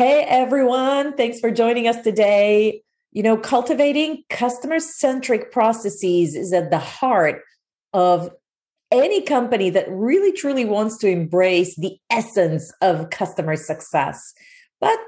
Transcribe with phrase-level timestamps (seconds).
[0.00, 1.12] Hey, everyone.
[1.12, 2.80] Thanks for joining us today.
[3.12, 7.42] You know, cultivating customer centric processes is at the heart
[7.92, 8.30] of
[8.90, 14.32] any company that really truly wants to embrace the essence of customer success.
[14.80, 14.98] But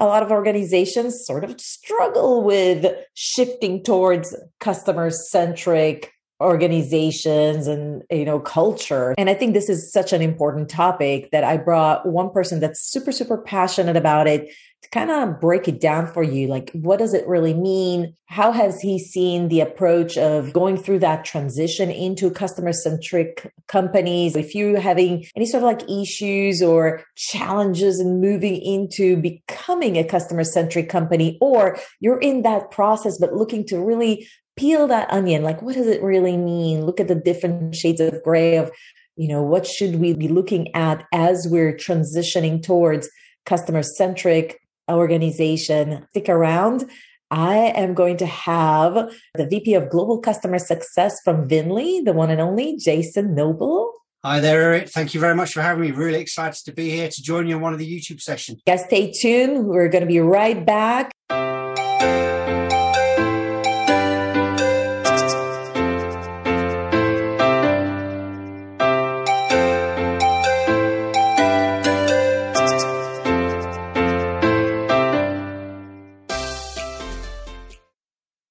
[0.00, 8.24] a lot of organizations sort of struggle with shifting towards customer centric organizations and you
[8.24, 9.14] know culture.
[9.18, 12.80] And i think this is such an important topic that i brought one person that's
[12.80, 14.50] super super passionate about it
[14.82, 16.48] to kind of break it down for you.
[16.48, 18.14] Like what does it really mean?
[18.26, 24.36] How has he seen the approach of going through that transition into customer centric companies?
[24.36, 30.04] If you're having any sort of like issues or challenges in moving into becoming a
[30.04, 34.26] customer centric company or you're in that process but looking to really
[34.60, 38.22] peel that onion like what does it really mean look at the different shades of
[38.22, 38.70] gray of
[39.16, 43.08] you know what should we be looking at as we're transitioning towards
[43.46, 44.60] customer centric
[44.90, 46.88] organization stick around
[47.32, 52.28] I am going to have the VP of Global Customer Success from Vinli, the one
[52.28, 53.92] and only Jason Noble.
[54.24, 54.88] Hi there, Eric.
[54.88, 55.92] Thank you very much for having me.
[55.92, 58.60] Really excited to be here to join you on one of the YouTube sessions.
[58.66, 59.68] Guys, stay tuned.
[59.68, 61.12] We're going to be right back.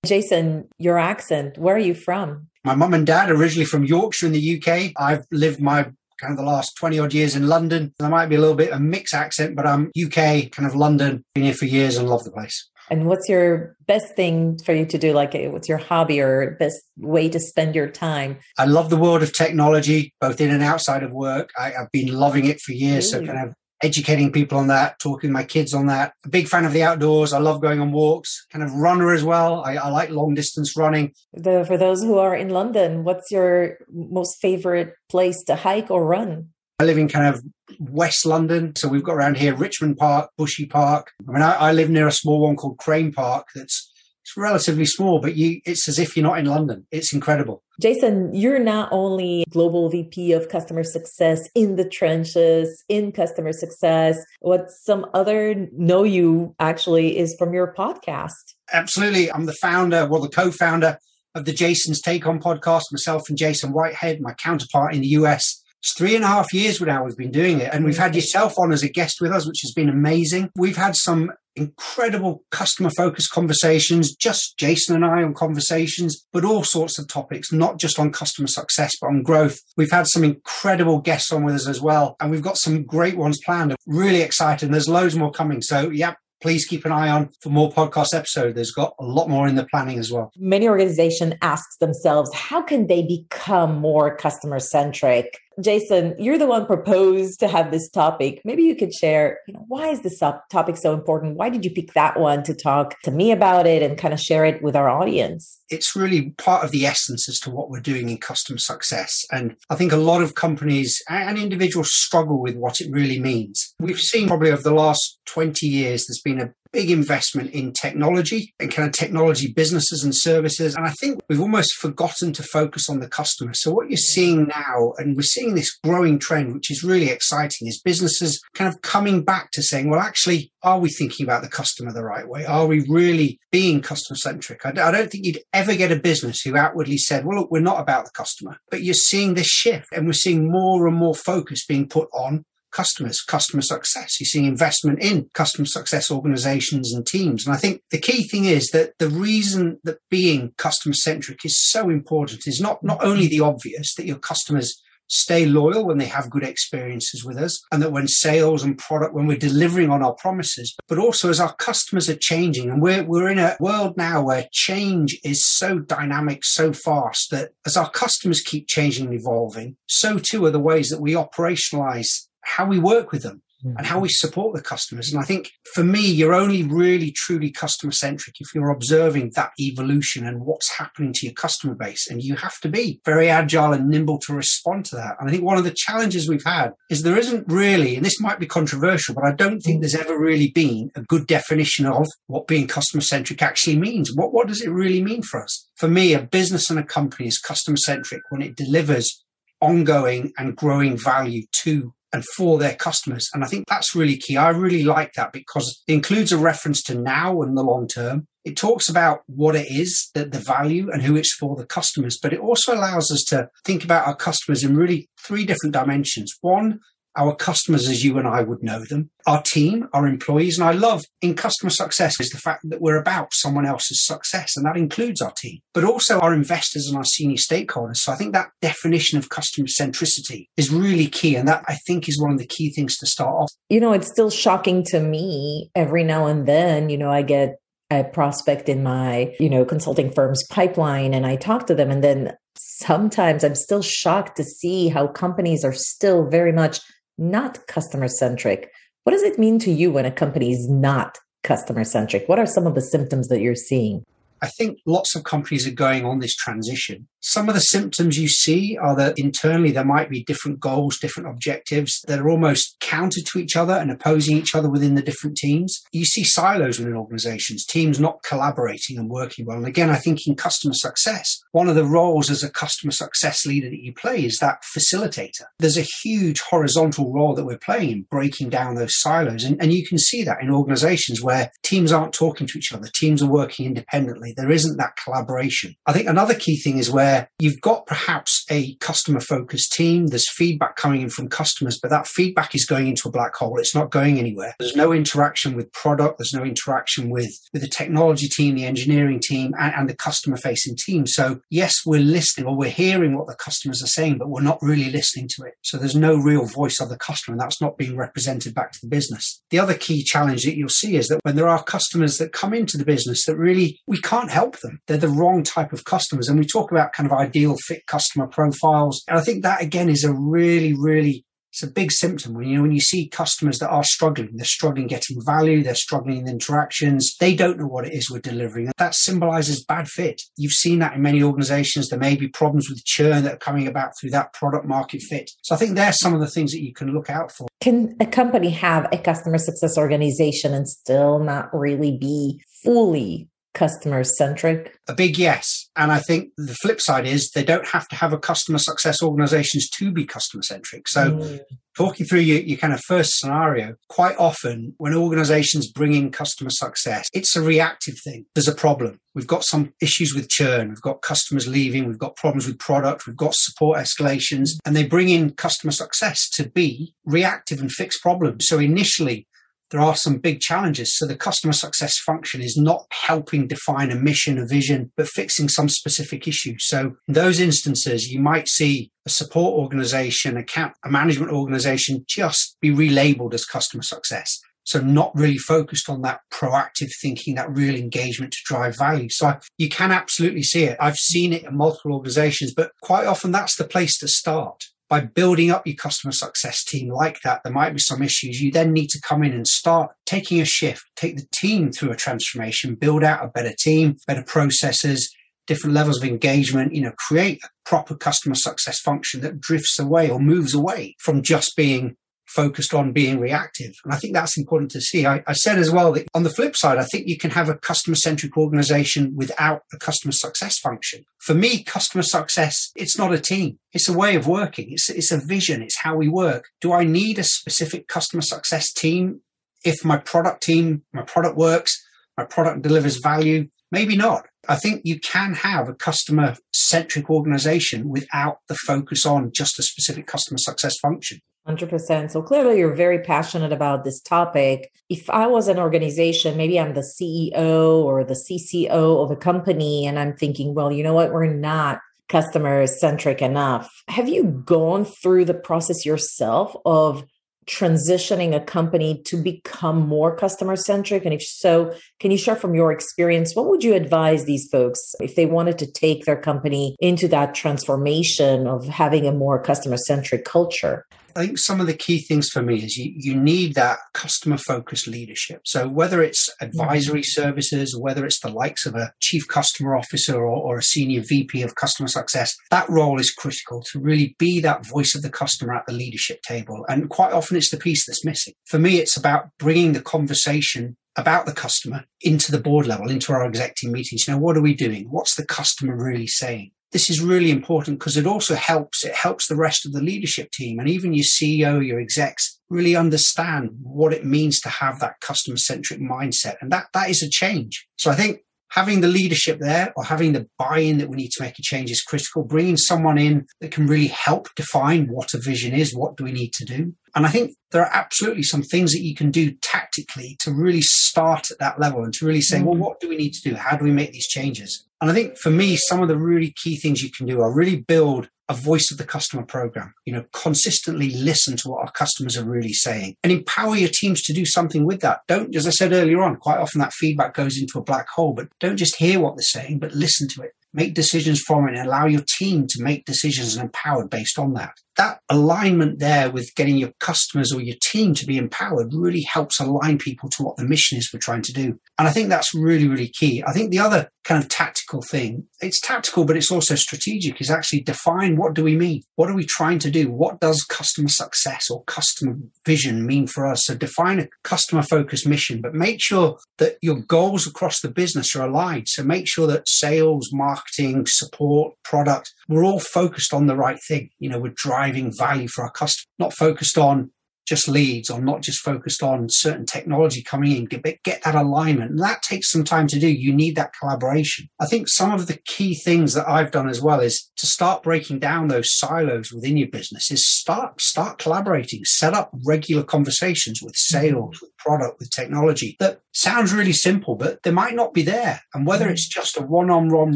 [0.10, 2.48] Jason, your accent, where are you from?
[2.64, 4.92] My mum and dad originally from Yorkshire in the UK.
[4.98, 5.84] I've lived my
[6.20, 7.94] kind of the last 20 odd years in London.
[8.00, 11.24] There might be a little bit of mixed accent, but I'm UK, kind of London,
[11.36, 12.70] been here for years and love the place.
[12.90, 15.14] And what's your best thing for you to do?
[15.14, 18.40] Like, eh, what's your hobby or best way to spend your time?
[18.58, 21.52] I love the world of technology, both in and outside of work.
[21.58, 23.06] I, have been loving it for years.
[23.14, 23.20] Ooh.
[23.20, 26.14] So, kind of educating people on that, talking to my kids on that.
[26.26, 27.34] A big fan of the outdoors.
[27.34, 29.64] I love going on walks, kind of runner as well.
[29.64, 31.14] I, I like long distance running.
[31.34, 36.06] The, for those who are in London, what's your most favorite place to hike or
[36.06, 36.50] run?
[36.80, 37.44] I live in kind of
[37.80, 38.76] West London.
[38.76, 41.12] So we've got around here Richmond Park, Bushy Park.
[41.28, 43.92] I mean, I, I live near a small one called Crane Park that's
[44.24, 46.86] it's relatively small, but you it's as if you're not in London.
[46.92, 47.64] It's incredible.
[47.80, 54.18] Jason, you're not only global VP of customer success in the trenches, in customer success.
[54.42, 58.34] What some other know you actually is from your podcast.
[58.74, 59.32] Absolutely.
[59.32, 60.98] I'm the founder, well, the co-founder
[61.36, 65.64] of the Jason's Take On podcast, myself and Jason Whitehead, my counterpart in the US.
[65.82, 67.74] It's three and a half years now we've been doing it.
[67.74, 70.50] And we've had yourself on as a guest with us, which has been amazing.
[70.58, 76.64] We've had some incredible customer focused conversations, just Jason and I on conversations, but all
[76.64, 79.60] sorts of topics, not just on customer success, but on growth.
[79.78, 82.16] We've had some incredible guests on with us as well.
[82.20, 83.76] And we've got some great ones planned.
[83.86, 84.72] Really excited.
[84.72, 85.62] There's loads more coming.
[85.62, 88.56] So, yeah, please keep an eye on for more podcast episodes.
[88.56, 90.32] There's got a lot more in the planning as well.
[90.38, 95.40] Many organizations ask themselves, how can they become more customer centric?
[95.62, 98.42] Jason, you're the one proposed to have this topic.
[98.46, 101.36] Maybe you could share, you know, why is this topic so important?
[101.36, 104.20] Why did you pick that one to talk to me about it and kind of
[104.20, 105.60] share it with our audience?
[105.70, 109.24] It's really part of the essence as to what we're doing in customer success.
[109.32, 113.74] And I think a lot of companies and individuals struggle with what it really means.
[113.80, 118.54] We've seen probably over the last 20 years, there's been a big investment in technology
[118.60, 120.76] and kind of technology businesses and services.
[120.76, 123.54] And I think we've almost forgotten to focus on the customer.
[123.54, 127.68] So what you're seeing now, and we're seeing this growing trend, which is really exciting,
[127.68, 131.50] is businesses kind of coming back to saying, well, actually, are we thinking about the
[131.50, 132.46] customer the right way?
[132.46, 134.66] Are we really being customer centric?
[134.66, 137.80] I don't think you'd ever get a business who outwardly said, well, look, we're not
[137.80, 141.66] about the customer, but you're seeing this shift and we're seeing more and more focus
[141.66, 144.20] being put on customers, customer success.
[144.20, 147.46] You're seeing investment in customer success organizations and teams.
[147.46, 151.60] And I think the key thing is that the reason that being customer centric is
[151.60, 156.06] so important is not, not only the obvious that your customers stay loyal when they
[156.06, 160.04] have good experiences with us and that when sales and product when we're delivering on
[160.04, 163.98] our promises but also as our customers are changing and we're we're in a world
[163.98, 169.16] now where change is so dynamic so fast that as our customers keep changing and
[169.16, 173.76] evolving so too are the ways that we operationalize how we work with them mm.
[173.78, 175.12] and how we support the customers.
[175.12, 179.52] And I think for me, you're only really truly customer centric if you're observing that
[179.60, 182.10] evolution and what's happening to your customer base.
[182.10, 185.16] And you have to be very agile and nimble to respond to that.
[185.20, 188.20] And I think one of the challenges we've had is there isn't really, and this
[188.20, 189.82] might be controversial, but I don't think mm.
[189.82, 194.12] there's ever really been a good definition of what being customer centric actually means.
[194.16, 195.70] What, what does it really mean for us?
[195.76, 199.24] For me, a business and a company is customer centric when it delivers
[199.62, 203.30] ongoing and growing value to and for their customers.
[203.34, 204.38] And I think that's really key.
[204.38, 208.28] I really like that because it includes a reference to now and the long term.
[208.46, 212.18] It talks about what it is, that the value and who it's for the customers,
[212.22, 216.34] but it also allows us to think about our customers in really three different dimensions.
[216.42, 216.80] One,
[217.20, 220.58] our customers as you and I would know them, our team, our employees.
[220.58, 224.56] And I love in customer success is the fact that we're about someone else's success,
[224.56, 227.98] and that includes our team, but also our investors and our senior stakeholders.
[227.98, 231.36] So I think that definition of customer centricity is really key.
[231.36, 233.52] And that I think is one of the key things to start off.
[233.70, 237.58] You know, it's still shocking to me every now and then, you know, I get
[237.92, 242.04] a prospect in my, you know, consulting firm's pipeline and I talk to them and
[242.04, 246.80] then sometimes I'm still shocked to see how companies are still very much
[247.20, 248.72] not customer centric.
[249.04, 252.28] What does it mean to you when a company is not customer centric?
[252.28, 254.04] What are some of the symptoms that you're seeing?
[254.42, 257.08] I think lots of companies are going on this transition.
[257.22, 261.30] Some of the symptoms you see are that internally there might be different goals, different
[261.30, 265.36] objectives that are almost counter to each other and opposing each other within the different
[265.36, 265.84] teams.
[265.92, 269.58] You see silos within organizations, teams not collaborating and working well.
[269.58, 273.46] And again, I think in customer success, one of the roles as a customer success
[273.46, 275.44] leader that you play is that facilitator.
[275.60, 279.44] There's a huge horizontal role that we're playing in breaking down those silos.
[279.44, 282.88] And, and you can see that in organizations where teams aren't talking to each other,
[282.94, 284.34] teams are working independently.
[284.38, 285.76] There isn't that collaboration.
[285.86, 287.09] I think another key thing is where
[287.40, 290.08] you've got perhaps a customer focused team.
[290.08, 293.58] There's feedback coming in from customers, but that feedback is going into a black hole.
[293.60, 294.56] It's not going anywhere.
[294.60, 296.18] There's no interaction with product.
[296.18, 300.38] There's no interaction with, with the technology team, the engineering team, and, and the customer
[300.38, 301.06] facing team.
[301.08, 304.60] So yes, we're listening or we're hearing what the customers are saying, but we're not
[304.62, 305.54] really listening to it.
[305.62, 308.80] So there's no real voice of the customer and that's not being represented back to
[308.82, 309.42] the business.
[309.50, 312.54] The other key challenge that you'll see is that when there are customers that come
[312.54, 316.28] into the business that really we can't help them, they're the wrong type of customers.
[316.28, 319.04] And we talk about kind of ideal fit customer profiles.
[319.08, 322.58] And I think that again is a really, really it's a big symptom when you
[322.58, 324.30] know when you see customers that are struggling.
[324.36, 325.64] They're struggling getting value.
[325.64, 327.16] They're struggling in interactions.
[327.20, 328.72] They don't know what it is we're delivering.
[328.78, 330.22] That symbolizes bad fit.
[330.38, 331.90] You've seen that in many organizations.
[331.90, 335.32] There may be problems with churn that are coming about through that product market fit.
[335.42, 337.48] So i think there's some of the things that you can look out for.
[337.62, 344.04] Can a company have a customer success organization and still not really be fully customer
[344.04, 344.78] centric?
[344.88, 345.59] A big yes.
[345.80, 349.02] And I think the flip side is they don't have to have a customer success
[349.02, 350.90] organizations to be customer centric.
[350.90, 351.40] So mm.
[351.78, 356.50] talking through your, your kind of first scenario, quite often when organizations bring in customer
[356.50, 358.26] success, it's a reactive thing.
[358.36, 359.00] There's a problem.
[359.16, 360.68] We've got some issues with churn.
[360.68, 361.88] We've got customers leaving.
[361.88, 363.08] We've got problems with product.
[363.08, 367.98] We've got support escalations and they bring in customer success to be reactive and fix
[367.98, 368.48] problems.
[368.50, 369.28] So initially
[369.72, 370.98] there are some big challenges.
[370.98, 375.50] So the customer success function is not helping define a mission, a vision, but fixing
[375.50, 376.56] some specific issue.
[376.58, 382.58] So in those instances, you might see a support organization, a, a management organization just
[382.62, 384.40] be relabeled as customer success.
[384.64, 389.10] So not really focused on that proactive thinking, that real engagement to drive value.
[389.10, 390.78] So you can absolutely see it.
[390.80, 395.02] I've seen it in multiple organizations, but quite often that's the place to start by
[395.02, 398.42] building up your customer success team like that, there might be some issues.
[398.42, 401.92] You then need to come in and start taking a shift, take the team through
[401.92, 405.14] a transformation, build out a better team, better processes,
[405.46, 410.10] different levels of engagement, you know, create a proper customer success function that drifts away
[410.10, 411.96] or moves away from just being
[412.30, 413.74] focused on being reactive.
[413.84, 415.06] And I think that's important to see.
[415.06, 417.50] I, I, said as well that on the flip side, I think you can have
[417.50, 421.04] a customer centric organization without a customer success function.
[421.20, 423.58] For me, customer success, it's not a team.
[423.74, 424.68] It's a way of working.
[424.72, 425.64] It's, it's a vision.
[425.64, 426.50] It's how we work.
[426.62, 429.22] Do I need a specific customer success team?
[429.66, 431.76] If my product team, my product works,
[432.16, 434.28] my product delivers value, maybe not.
[434.48, 439.64] I think you can have a customer centric organization without the focus on just a
[439.64, 441.20] specific customer success function.
[441.48, 442.12] 100%.
[442.12, 444.72] So clearly, you're very passionate about this topic.
[444.90, 449.88] If I was an organization, maybe I'm the CEO or the CCO of a company,
[449.88, 451.12] and I'm thinking, well, you know what?
[451.12, 453.84] We're not customer centric enough.
[453.88, 457.06] Have you gone through the process yourself of
[457.50, 461.04] transitioning a company to become more customer centric?
[461.06, 464.94] And if so, can you share from your experience, what would you advise these folks
[465.00, 469.78] if they wanted to take their company into that transformation of having a more customer
[469.78, 470.86] centric culture?
[471.16, 474.38] I think some of the key things for me is you, you need that customer
[474.38, 475.42] focused leadership.
[475.46, 477.22] So whether it's advisory mm-hmm.
[477.22, 481.42] services, whether it's the likes of a chief customer officer or, or a senior VP
[481.42, 485.54] of customer success, that role is critical to really be that voice of the customer
[485.54, 486.66] at the leadership table.
[486.70, 488.34] And quite often it's the piece that's missing.
[488.46, 493.14] For me, it's about bringing the conversation about the customer into the board level, into
[493.14, 494.08] our executive meetings.
[494.08, 494.88] You know, what are we doing?
[494.90, 496.52] What's the customer really saying?
[496.72, 500.32] This is really important because it also helps, it helps the rest of the leadership
[500.32, 505.00] team and even your CEO, your execs really understand what it means to have that
[505.02, 506.36] customer centric mindset.
[506.42, 507.68] And that, that is a change.
[507.78, 508.20] So I think
[508.52, 511.72] having the leadership there or having the buy-in that we need to make a change
[511.72, 512.24] is critical.
[512.24, 516.12] Bringing someone in that can really help define what a vision is, what do we
[516.12, 516.74] need to do.
[516.96, 520.62] And I think there are absolutely some things that you can do tactically to really
[520.62, 522.48] start at that level and to really say, mm-hmm.
[522.48, 523.36] well, what do we need to do?
[523.36, 524.66] How do we make these changes?
[524.82, 527.32] And I think for me, some of the really key things you can do are
[527.32, 529.74] really build a voice of the customer program.
[529.86, 534.04] You know, consistently listen to what our customers are really saying and empower your teams
[534.04, 535.02] to do something with that.
[535.08, 538.14] Don't, as I said earlier on, quite often that feedback goes into a black hole,
[538.14, 540.32] but don't just hear what they're saying, but listen to it.
[540.52, 544.34] Make decisions from it and allow your team to make decisions and empowered based on
[544.34, 549.02] that that alignment there with getting your customers or your team to be empowered really
[549.02, 551.60] helps align people to what the mission is we're trying to do.
[551.78, 553.22] And I think that's really, really key.
[553.28, 557.30] I think the other kind of tactical thing, it's tactical, but it's also strategic, is
[557.30, 558.84] actually define what do we mean?
[558.96, 559.90] What are we trying to do?
[559.90, 563.46] What does customer success or customer vision mean for us?
[563.46, 568.16] So define a customer focused mission, but make sure that your goals across the business
[568.16, 568.68] are aligned.
[568.68, 573.90] So make sure that sales, marketing, support, product, we're all focused on the right thing.
[574.00, 576.92] You know, we're driving value for our customers, not focused on
[577.30, 581.72] just leads or not just focused on certain technology coming in, get, get that alignment.
[581.72, 582.88] And that takes some time to do.
[582.88, 584.28] You need that collaboration.
[584.42, 587.62] I think some of the key things that I've done as well is to start
[587.62, 593.42] breaking down those silos within your business is start, start collaborating, set up regular conversations
[593.42, 593.78] with mm-hmm.
[593.78, 598.22] sales, with product, with technology that sounds really simple, but they might not be there.
[598.34, 598.72] And whether mm.
[598.72, 599.96] it's just a one on one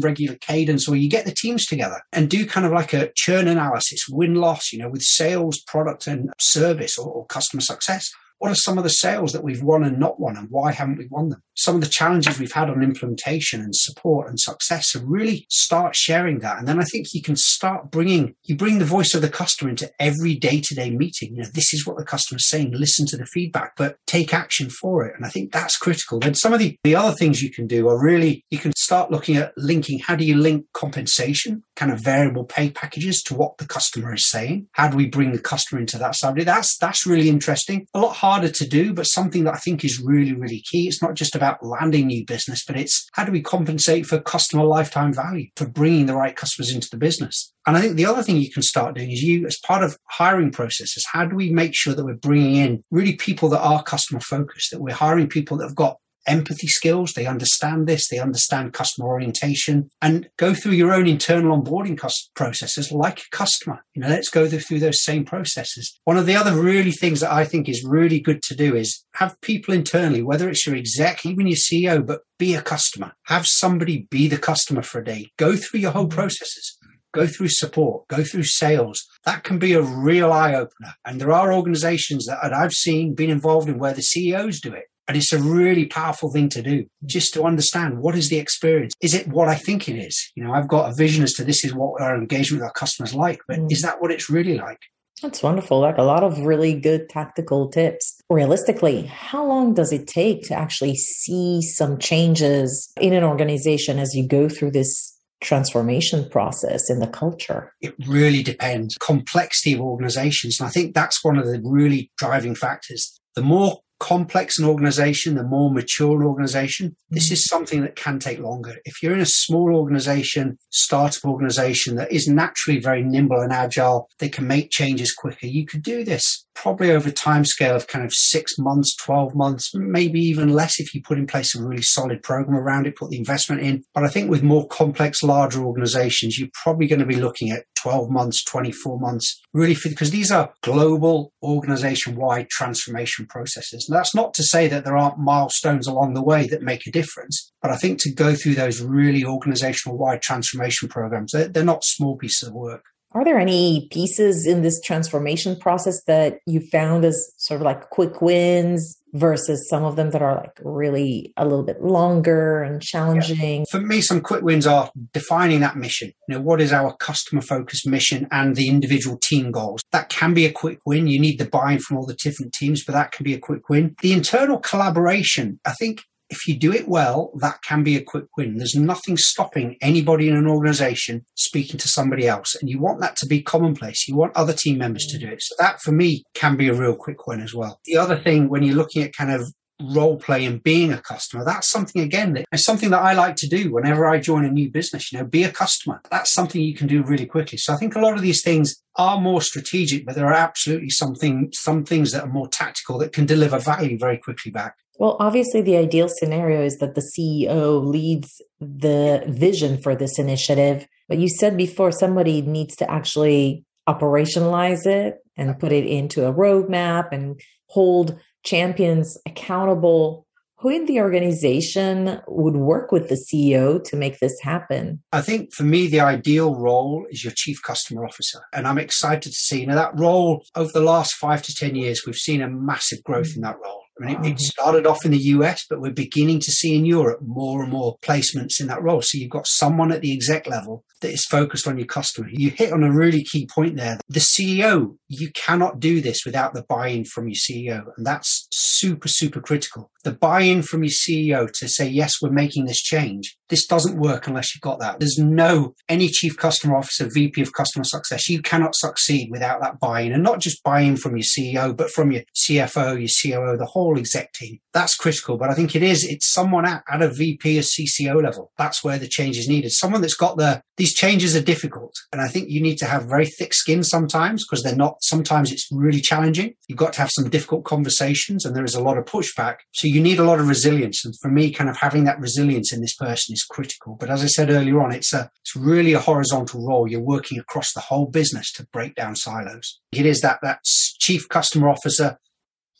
[0.00, 3.48] regular cadence or you get the teams together and do kind of like a churn
[3.48, 8.10] analysis, win loss, you know, with sales, product and service or, or customer success.
[8.44, 10.98] What are some of the sales that we've won and not won, and why haven't
[10.98, 11.42] we won them?
[11.54, 14.92] Some of the challenges we've had on implementation and support and success.
[14.92, 18.80] So really start sharing that, and then I think you can start bringing you bring
[18.80, 21.36] the voice of the customer into every day to day meeting.
[21.36, 22.72] You know, this is what the customer's saying.
[22.74, 26.20] Listen to the feedback, but take action for it, and I think that's critical.
[26.20, 29.10] Then some of the the other things you can do are really you can start
[29.10, 30.00] looking at linking.
[30.00, 34.30] How do you link compensation, kind of variable pay packages, to what the customer is
[34.30, 34.68] saying?
[34.72, 36.46] How do we bring the customer into that subject?
[36.46, 37.86] That's that's really interesting.
[37.94, 40.88] A lot harder to do, but something that I think is really, really key.
[40.88, 44.64] It's not just about landing new business, but it's how do we compensate for customer
[44.64, 47.52] lifetime value for bringing the right customers into the business?
[47.66, 49.96] And I think the other thing you can start doing is you, as part of
[50.10, 53.82] hiring processes, how do we make sure that we're bringing in really people that are
[53.82, 57.12] customer focused, that we're hiring people that have got empathy skills.
[57.12, 58.08] They understand this.
[58.08, 62.00] They understand customer orientation and go through your own internal onboarding
[62.34, 63.84] processes like a customer.
[63.94, 65.98] You know, let's go through those same processes.
[66.04, 69.04] One of the other really things that I think is really good to do is
[69.14, 73.12] have people internally, whether it's your exec, even your CEO, but be a customer.
[73.24, 75.30] Have somebody be the customer for a day.
[75.38, 76.18] Go through your whole mm-hmm.
[76.18, 76.78] processes
[77.14, 79.06] go through support, go through sales.
[79.24, 80.94] That can be a real eye opener.
[81.04, 84.86] And there are organizations that I've seen been involved in where the CEOs do it.
[85.06, 88.94] And it's a really powerful thing to do just to understand what is the experience.
[89.00, 90.32] Is it what I think it is?
[90.34, 92.72] You know, I've got a vision as to this is what our engagement with our
[92.72, 93.70] customers like, but mm.
[93.70, 94.80] is that what it's really like?
[95.22, 95.80] That's wonderful.
[95.80, 98.20] Like a lot of really good tactical tips.
[98.28, 104.14] Realistically, how long does it take to actually see some changes in an organization as
[104.14, 107.72] you go through this transformation process in the culture?
[107.80, 108.96] It really depends.
[108.98, 110.58] Complexity of organizations.
[110.58, 113.18] And I think that's one of the really driving factors.
[113.36, 117.32] The more complex an organization, the more mature an organization, this mm.
[117.32, 118.76] is something that can take longer.
[118.84, 124.10] If you're in a small organization, startup organization that is naturally very nimble and agile,
[124.18, 125.46] they can make changes quicker.
[125.46, 129.34] You could do this probably over a time scale of kind of six months, 12
[129.34, 132.96] months, maybe even less if you put in place a really solid program around it,
[132.96, 133.84] put the investment in.
[133.94, 137.64] But I think with more complex, larger organizations, you're probably going to be looking at
[137.76, 143.86] 12 months, 24 months, really, because these are global organization wide transformation processes.
[143.88, 146.90] And that's not to say that there aren't milestones along the way that make a
[146.90, 147.52] difference.
[147.60, 151.84] But I think to go through those really organizational wide transformation programs, they're, they're not
[151.84, 152.84] small pieces of work.
[153.14, 157.90] Are there any pieces in this transformation process that you found as sort of like
[157.90, 162.82] quick wins versus some of them that are like really a little bit longer and
[162.82, 163.60] challenging?
[163.60, 163.64] Yeah.
[163.70, 166.12] For me, some quick wins are defining that mission.
[166.26, 169.82] You know, what is our customer focused mission and the individual team goals?
[169.92, 171.06] That can be a quick win.
[171.06, 173.68] You need the buy-in from all the different teams, but that can be a quick
[173.68, 173.94] win.
[174.02, 178.24] The internal collaboration, I think if you do it well, that can be a quick
[178.36, 178.56] win.
[178.56, 182.54] There's nothing stopping anybody in an organization speaking to somebody else.
[182.54, 184.08] And you want that to be commonplace.
[184.08, 185.20] You want other team members to mm.
[185.20, 185.42] do it.
[185.42, 187.80] So that for me can be a real quick win as well.
[187.84, 191.44] The other thing when you're looking at kind of role play and being a customer.
[191.44, 194.50] That's something again that is something that I like to do whenever I join a
[194.50, 196.00] new business, you know, be a customer.
[196.10, 197.58] That's something you can do really quickly.
[197.58, 200.90] So I think a lot of these things are more strategic, but there are absolutely
[200.90, 204.76] something some things that are more tactical that can deliver value very quickly back.
[204.98, 210.86] Well, obviously, the ideal scenario is that the CEO leads the vision for this initiative.
[211.08, 216.32] But you said before somebody needs to actually operationalize it and put it into a
[216.32, 220.24] roadmap and hold champions accountable
[220.64, 225.02] who in the organization would work with the CEO to make this happen?
[225.12, 228.40] I think for me, the ideal role is your chief customer officer.
[228.50, 232.06] And I'm excited to see now that role over the last five to 10 years,
[232.06, 233.36] we've seen a massive growth mm.
[233.36, 233.83] in that role.
[234.00, 236.74] I mean, it, oh, it, started off in the US, but we're beginning to see
[236.74, 239.02] in Europe more and more placements in that role.
[239.02, 242.28] So you've got someone at the exec level that is focused on your customer.
[242.30, 243.98] You hit on a really key point there.
[244.08, 247.84] The CEO, you cannot do this without the buy in from your CEO.
[247.96, 249.90] And that's super, super critical.
[250.04, 253.36] The buy in from your CEO to say, yes, we're making this change.
[253.48, 255.00] This doesn't work unless you've got that.
[255.00, 259.80] There's no, any chief customer officer, VP of customer success, you cannot succeed without that
[259.80, 260.12] buy in.
[260.12, 263.66] And not just buy in from your CEO, but from your CFO, your COO, the
[263.66, 264.58] whole exec team.
[264.72, 265.36] That's critical.
[265.36, 268.52] But I think it is, it's someone at, at a VP or CCO level.
[268.58, 269.72] That's where the change is needed.
[269.72, 271.94] Someone that's got the, these changes are difficult.
[272.12, 275.52] And I think you need to have very thick skin sometimes because they're not, sometimes
[275.52, 276.54] it's really challenging.
[276.66, 279.58] You've got to have some difficult conversations and there is a lot of pushback.
[279.72, 281.04] So you need a lot of resilience.
[281.04, 283.96] And for me, kind of having that resilience in this person is critical.
[283.98, 286.88] But as I said earlier on, it's a, it's really a horizontal role.
[286.88, 289.80] You're working across the whole business to break down silos.
[289.92, 292.18] It is that, that chief customer officer,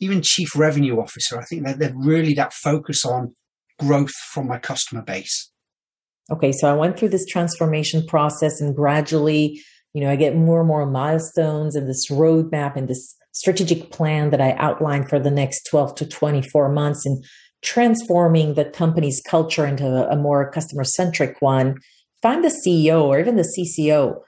[0.01, 1.39] even chief revenue officer.
[1.39, 3.35] I think that they're really that focus on
[3.79, 5.51] growth from my customer base.
[6.31, 9.61] Okay, so I went through this transformation process and gradually,
[9.93, 14.31] you know, I get more and more milestones and this roadmap and this strategic plan
[14.31, 17.23] that I outlined for the next 12 to 24 months and
[17.61, 21.75] transforming the company's culture into a more customer centric one.
[22.17, 24.19] If I'm the CEO or even the CCO,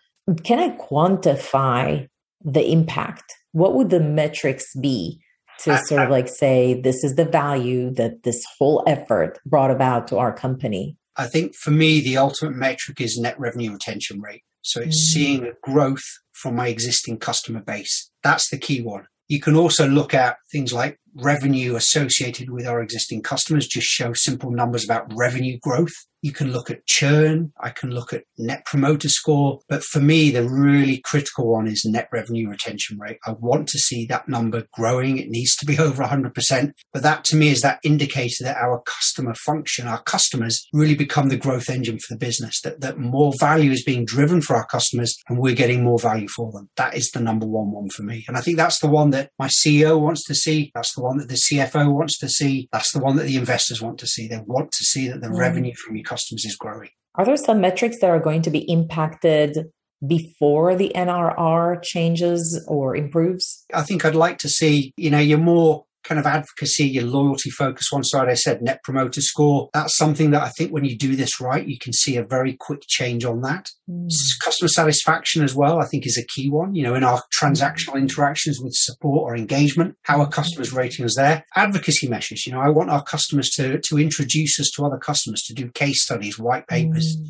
[0.44, 2.08] can I quantify
[2.44, 3.34] the impact?
[3.54, 5.20] What would the metrics be
[5.62, 10.08] to sort of like say, this is the value that this whole effort brought about
[10.10, 10.96] to our company?
[11.17, 14.44] I think for me, the ultimate metric is net revenue retention rate.
[14.61, 15.13] So it's mm.
[15.13, 18.11] seeing a growth from my existing customer base.
[18.24, 19.07] That's the key one.
[19.27, 24.14] You can also look at things like revenue associated with our existing customers, just show
[24.14, 25.94] simple numbers about revenue growth.
[26.24, 27.53] You can look at churn.
[27.62, 29.60] I can look at net promoter score.
[29.70, 33.18] But for me, the really critical one is net revenue retention rate.
[33.25, 35.20] I want to see that number growing.
[35.20, 36.72] It needs to be over 100%.
[36.92, 41.29] But that to me is that indicator that our customer function, our customers really become
[41.29, 44.66] the growth engine for the business, that, that more value is being driven for our
[44.66, 46.70] customers and we're getting more value for them.
[46.77, 48.25] That is the number one one for me.
[48.27, 50.71] And I think that's the one that my CEO wants to see.
[50.73, 52.69] That's the one that the CFO wants to see.
[52.71, 54.27] That's the one that the investors want to see.
[54.27, 55.37] They want to see that the mm.
[55.37, 56.89] revenue from your customers is growing.
[57.15, 59.57] Are there some metrics that are going to be impacted
[60.05, 63.65] before the NRR changes or improves?
[63.73, 67.50] I think I'd like to see, you know, you're more kind of advocacy, your loyalty
[67.50, 67.92] focus.
[67.92, 69.70] One side, I said net promoter score.
[69.74, 72.53] That's something that I think when you do this right, you can see a very
[72.53, 73.70] quick change on that.
[73.90, 74.10] Mm.
[74.44, 76.75] Customer satisfaction as well, I think is a key one.
[76.75, 81.16] You know, in our transactional interactions with support or engagement, how are customers rating us
[81.16, 81.46] there?
[81.55, 82.46] Advocacy measures.
[82.46, 85.70] You know, I want our customers to, to introduce us to other customers, to do
[85.72, 87.18] case studies, white papers.
[87.18, 87.27] Mm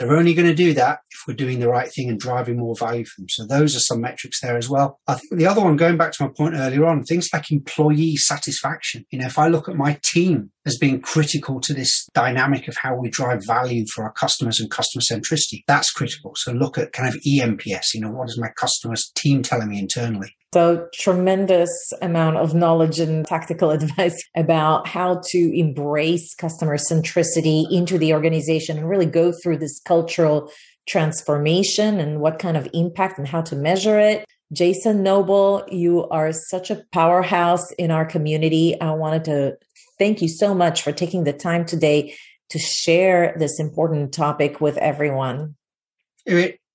[0.00, 2.74] they're only going to do that if we're doing the right thing and driving more
[2.74, 3.28] value for them.
[3.28, 4.98] So those are some metrics there as well.
[5.06, 8.16] I think the other one, going back to my point earlier on, things like employee
[8.16, 9.04] satisfaction.
[9.10, 12.78] You know, if I look at my team as being critical to this dynamic of
[12.78, 16.32] how we drive value for our customers and customer centricity, that's critical.
[16.34, 19.78] So look at kind of eNPS, You know, what is my customers team telling me
[19.78, 20.34] internally?
[20.52, 21.70] So tremendous
[22.02, 28.76] amount of knowledge and tactical advice about how to embrace customer centricity into the organization
[28.76, 30.50] and really go through this cultural
[30.88, 34.24] transformation and what kind of impact and how to measure it.
[34.52, 38.80] Jason Noble, you are such a powerhouse in our community.
[38.80, 39.56] I wanted to
[39.98, 42.16] thank you so much for taking the time today
[42.48, 45.54] to share this important topic with everyone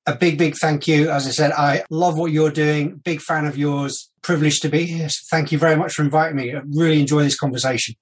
[0.08, 1.10] a big, big thank you.
[1.10, 2.98] As I said, I love what you're doing.
[2.98, 4.12] Big fan of yours.
[4.22, 5.10] Privileged to be here.
[5.10, 6.56] So thank you very much for inviting me.
[6.56, 7.96] I really enjoy this conversation.